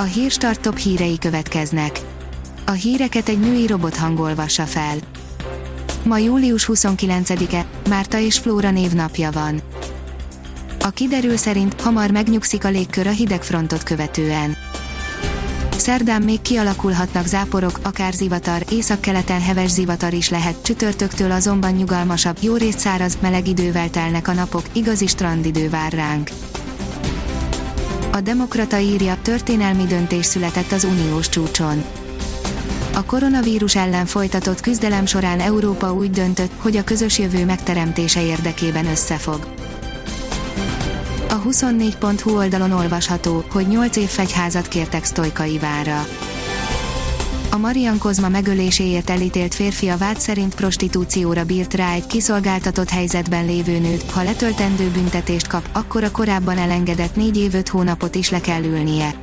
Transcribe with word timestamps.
A 0.00 0.02
hírstart 0.02 0.60
top 0.60 0.76
hírei 0.76 1.18
következnek. 1.18 2.00
A 2.66 2.70
híreket 2.70 3.28
egy 3.28 3.40
női 3.40 3.66
robot 3.66 3.96
hangolvassa 3.96 4.64
fel. 4.64 4.96
Ma 6.04 6.18
július 6.18 6.68
29-e, 6.72 7.66
Márta 7.88 8.18
és 8.18 8.38
Flóra 8.38 8.70
névnapja 8.70 9.30
van. 9.30 9.60
A 10.80 10.88
kiderül 10.90 11.36
szerint 11.36 11.80
hamar 11.80 12.10
megnyugszik 12.10 12.64
a 12.64 12.68
légkör 12.68 13.06
a 13.06 13.10
hidegfrontot 13.10 13.82
követően. 13.82 14.56
Szerdán 15.76 16.22
még 16.22 16.40
kialakulhatnak 16.40 17.26
záporok, 17.26 17.78
akár 17.82 18.12
zivatar, 18.12 18.62
északkeleten 18.70 19.40
heves 19.40 19.70
zivatar 19.70 20.12
is 20.12 20.28
lehet, 20.28 20.62
csütörtöktől 20.62 21.30
azonban 21.30 21.72
nyugalmasabb, 21.72 22.36
jó 22.40 22.56
részt 22.56 22.78
száraz, 22.78 23.18
meleg 23.20 23.48
idővel 23.48 23.90
telnek 23.90 24.28
a 24.28 24.32
napok, 24.32 24.62
igazi 24.72 25.06
strandidő 25.06 25.70
vár 25.70 25.92
ránk. 25.92 26.30
A 28.12 28.20
Demokrata 28.20 28.78
írja, 28.78 29.16
történelmi 29.22 29.84
döntés 29.84 30.26
született 30.26 30.72
az 30.72 30.84
uniós 30.84 31.28
csúcson. 31.28 31.84
A 32.94 33.04
koronavírus 33.04 33.76
ellen 33.76 34.06
folytatott 34.06 34.60
küzdelem 34.60 35.06
során 35.06 35.40
Európa 35.40 35.92
úgy 35.92 36.10
döntött, 36.10 36.50
hogy 36.58 36.76
a 36.76 36.84
közös 36.84 37.18
jövő 37.18 37.44
megteremtése 37.44 38.22
érdekében 38.22 38.86
összefog. 38.86 39.46
A 41.28 41.42
24.hu 41.42 42.36
oldalon 42.36 42.72
olvasható, 42.72 43.44
hogy 43.50 43.66
8 43.66 43.96
év 43.96 44.08
fegyházat 44.08 44.68
kértek 44.68 45.04
Sztojka 45.04 45.44
Ivánra. 45.44 46.06
A 47.50 47.56
Marian 47.56 47.98
Kozma 47.98 48.28
megöléséért 48.28 49.10
elítélt 49.10 49.54
férfi 49.54 49.88
a 49.88 49.96
vád 49.96 50.20
szerint 50.20 50.54
prostitúcióra 50.54 51.44
bírt 51.44 51.74
rá 51.74 51.92
egy 51.92 52.06
kiszolgáltatott 52.06 52.88
helyzetben 52.88 53.44
lévő 53.44 53.78
nőt, 53.78 54.10
ha 54.10 54.22
letöltendő 54.22 54.90
büntetést 54.90 55.46
kap, 55.46 55.68
akkor 55.72 56.04
a 56.04 56.10
korábban 56.10 56.58
elengedett 56.58 57.16
4 57.16 57.36
év 57.36 57.54
5 57.54 57.68
hónapot 57.68 58.14
is 58.14 58.30
le 58.30 58.40
kell 58.40 58.62
ülnie. 58.62 59.14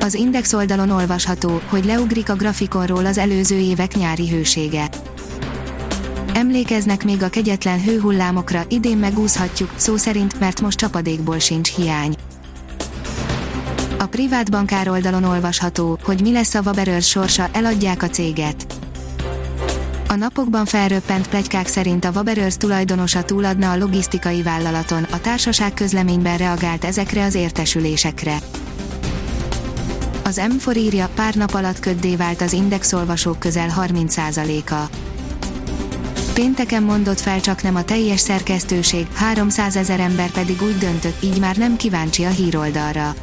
Az 0.00 0.14
Index 0.14 0.52
oldalon 0.52 0.90
olvasható, 0.90 1.60
hogy 1.68 1.84
leugrik 1.84 2.30
a 2.30 2.34
grafikonról 2.34 3.06
az 3.06 3.18
előző 3.18 3.56
évek 3.56 3.94
nyári 3.94 4.28
hősége. 4.28 4.88
Emlékeznek 6.34 7.04
még 7.04 7.22
a 7.22 7.28
kegyetlen 7.28 7.82
hőhullámokra, 7.82 8.64
idén 8.68 8.98
megúszhatjuk, 8.98 9.70
szó 9.76 9.96
szerint, 9.96 10.40
mert 10.40 10.60
most 10.60 10.78
csapadékból 10.78 11.38
sincs 11.38 11.74
hiány. 11.74 12.16
A 14.02 14.06
privát 14.06 14.50
bankár 14.50 14.88
oldalon 14.88 15.24
olvasható, 15.24 15.98
hogy 16.02 16.20
mi 16.20 16.32
lesz 16.32 16.54
a 16.54 16.60
Waberers 16.64 17.08
sorsa, 17.08 17.48
eladják 17.52 18.02
a 18.02 18.08
céget. 18.08 18.66
A 20.08 20.14
napokban 20.14 20.64
felröppent 20.64 21.28
plegykák 21.28 21.66
szerint 21.66 22.04
a 22.04 22.10
Waberers 22.14 22.56
tulajdonosa 22.56 23.22
túladna 23.22 23.70
a 23.70 23.76
logisztikai 23.76 24.42
vállalaton, 24.42 25.02
a 25.02 25.20
társaság 25.20 25.74
közleményben 25.74 26.36
reagált 26.36 26.84
ezekre 26.84 27.24
az 27.24 27.34
értesülésekre. 27.34 28.38
Az 30.22 30.40
M4 30.44 30.76
írja, 30.76 31.08
pár 31.14 31.34
nap 31.34 31.54
alatt 31.54 31.80
köddé 31.80 32.16
vált 32.16 32.40
az 32.40 32.52
Index 32.52 32.92
olvasók 32.92 33.38
közel 33.38 33.74
30%-a. 33.80 34.96
Pénteken 36.32 36.82
mondott 36.82 37.20
fel 37.20 37.40
csak 37.40 37.62
nem 37.62 37.74
a 37.74 37.84
teljes 37.84 38.20
szerkesztőség, 38.20 39.06
300 39.14 39.76
ezer 39.76 40.00
ember 40.00 40.30
pedig 40.30 40.62
úgy 40.62 40.78
döntött, 40.78 41.22
így 41.22 41.40
már 41.40 41.56
nem 41.56 41.76
kíváncsi 41.76 42.24
a 42.24 42.30
híroldalra. 42.30 43.14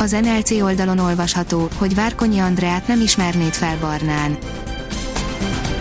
Az 0.00 0.10
NLC 0.10 0.50
oldalon 0.50 0.98
olvasható, 0.98 1.68
hogy 1.76 1.94
Várkonyi 1.94 2.38
Andreát 2.38 2.86
nem 2.86 3.00
ismernéd 3.00 3.52
fel 3.52 3.78
Barnán. 3.80 4.38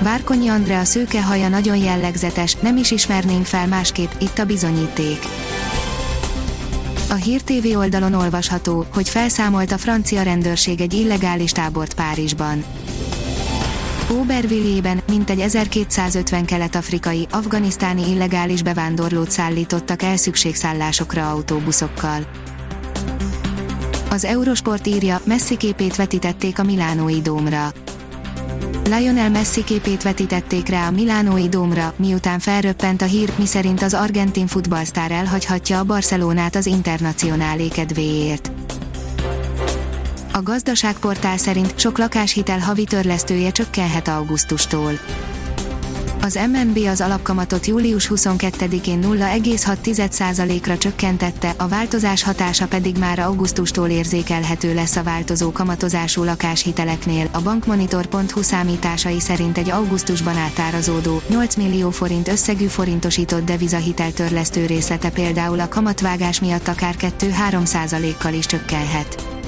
Várkonyi 0.01 0.47
Andrea 0.47 0.83
szőke 0.83 1.23
haja 1.23 1.49
nagyon 1.49 1.77
jellegzetes, 1.77 2.55
nem 2.55 2.77
is 2.77 2.91
ismernénk 2.91 3.45
fel 3.45 3.67
másképp, 3.67 4.09
itt 4.19 4.37
a 4.37 4.45
bizonyíték. 4.45 5.19
A 7.09 7.13
Hír 7.13 7.41
TV 7.41 7.77
oldalon 7.77 8.13
olvasható, 8.13 8.85
hogy 8.93 9.09
felszámolt 9.09 9.71
a 9.71 9.77
francia 9.77 10.21
rendőrség 10.21 10.81
egy 10.81 10.93
illegális 10.93 11.51
tábort 11.51 11.93
Párizsban. 11.93 12.63
Obervillében 14.21 15.01
mintegy 15.07 15.39
1250 15.39 16.45
kelet-afrikai, 16.45 17.27
afganisztáni 17.31 18.09
illegális 18.09 18.63
bevándorlót 18.63 19.31
szállítottak 19.31 20.01
el 20.01 20.17
szükségszállásokra 20.17 21.29
autóbuszokkal. 21.29 22.27
Az 24.11 24.25
Eurosport 24.25 24.87
írja, 24.87 25.21
Messi 25.23 25.57
képét 25.57 25.95
vetítették 25.95 26.59
a 26.59 26.63
Milánói 26.63 27.21
dómra. 27.21 27.71
Lionel 28.83 29.29
Messi 29.29 29.63
képét 29.63 30.03
vetítették 30.03 30.67
rá 30.67 30.87
a 30.87 30.91
Milánói 30.91 31.49
dómra, 31.49 31.93
miután 31.97 32.39
felröppent 32.39 33.01
a 33.01 33.05
hír, 33.05 33.31
miszerint 33.37 33.81
az 33.81 33.93
argentin 33.93 34.47
futballsztár 34.47 35.11
elhagyhatja 35.11 35.79
a 35.79 35.83
Barcelonát 35.83 36.55
az 36.55 36.65
internacionálé 36.65 37.67
kedvéért. 37.67 38.51
A 40.31 40.41
gazdaságportál 40.43 41.37
szerint 41.37 41.79
sok 41.79 41.97
lakáshitel 41.97 42.59
havi 42.59 42.83
törlesztője 42.83 43.51
csökkenhet 43.51 44.07
augusztustól. 44.07 44.91
Az 46.21 46.39
MNB 46.51 46.77
az 46.77 47.01
alapkamatot 47.01 47.65
július 47.65 48.11
22-én 48.15 48.99
0,6%-ra 49.01 50.77
csökkentette, 50.77 51.53
a 51.57 51.67
változás 51.67 52.23
hatása 52.23 52.67
pedig 52.67 52.97
már 52.97 53.19
augusztustól 53.19 53.89
érzékelhető 53.89 54.73
lesz 54.73 54.95
a 54.95 55.03
változó 55.03 55.51
kamatozású 55.51 56.23
lakáshiteleknél. 56.23 57.29
A 57.31 57.41
bankmonitor.hu 57.41 58.41
számításai 58.41 59.19
szerint 59.19 59.57
egy 59.57 59.69
augusztusban 59.69 60.37
átárazódó 60.37 61.21
8 61.29 61.55
millió 61.55 61.89
forint 61.89 62.27
összegű 62.27 62.65
forintosított 62.65 63.45
devizahitel 63.45 64.11
törlesztő 64.11 64.65
részlete 64.65 65.09
például 65.09 65.59
a 65.59 65.67
kamatvágás 65.67 66.39
miatt 66.39 66.67
akár 66.67 66.95
2-3%-kal 66.99 68.33
is 68.33 68.45
csökkenhet. 68.45 69.38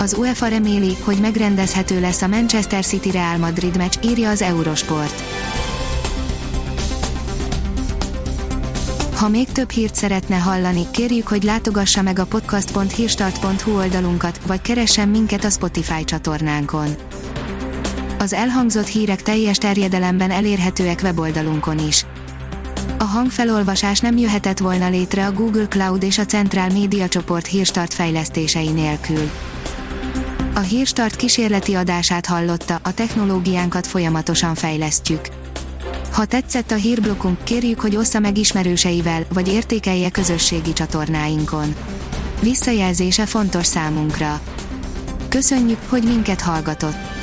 Az 0.00 0.14
UEFA 0.14 0.46
reméli, 0.46 0.96
hogy 1.00 1.18
megrendezhető 1.20 2.00
lesz 2.00 2.22
a 2.22 2.26
Manchester 2.26 2.84
City 2.84 3.10
Real 3.10 3.36
Madrid 3.36 3.76
meccs, 3.76 3.94
írja 4.04 4.30
az 4.30 4.42
Eurosport. 4.42 5.22
Ha 9.14 9.28
még 9.28 9.52
több 9.52 9.70
hírt 9.70 9.94
szeretne 9.94 10.36
hallani, 10.36 10.86
kérjük, 10.90 11.28
hogy 11.28 11.42
látogassa 11.42 12.02
meg 12.02 12.18
a 12.18 12.26
podcast.hírstart.hu 12.26 13.76
oldalunkat, 13.76 14.40
vagy 14.46 14.60
keressen 14.60 15.08
minket 15.08 15.44
a 15.44 15.50
Spotify 15.50 16.04
csatornánkon. 16.04 16.88
Az 18.18 18.32
elhangzott 18.32 18.86
hírek 18.86 19.22
teljes 19.22 19.58
terjedelemben 19.58 20.30
elérhetőek 20.30 21.00
weboldalunkon 21.02 21.78
is. 21.78 22.06
A 22.98 23.04
hangfelolvasás 23.04 24.00
nem 24.00 24.16
jöhetett 24.16 24.58
volna 24.58 24.88
létre 24.88 25.26
a 25.26 25.32
Google 25.32 25.68
Cloud 25.68 26.02
és 26.02 26.18
a 26.18 26.26
Centrál 26.26 26.68
Média 26.70 27.08
csoport 27.08 27.46
hírstart 27.46 27.94
fejlesztései 27.94 28.70
nélkül. 28.70 29.30
A 30.58 30.60
Hírstart 30.60 31.16
kísérleti 31.16 31.74
adását 31.74 32.26
hallotta, 32.26 32.80
a 32.82 32.94
technológiánkat 32.94 33.86
folyamatosan 33.86 34.54
fejlesztjük. 34.54 35.28
Ha 36.12 36.24
tetszett 36.24 36.70
a 36.70 36.74
hírblokkunk, 36.74 37.44
kérjük, 37.44 37.80
hogy 37.80 37.96
ossza 37.96 38.18
meg 38.18 38.38
ismerőseivel, 38.38 39.24
vagy 39.32 39.48
értékelje 39.48 40.10
közösségi 40.10 40.72
csatornáinkon. 40.72 41.74
Visszajelzése 42.40 43.26
fontos 43.26 43.66
számunkra. 43.66 44.40
Köszönjük, 45.28 45.78
hogy 45.88 46.02
minket 46.02 46.40
hallgatott! 46.40 47.17